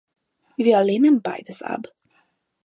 [0.57, 1.93] Wir lehnen beides ab.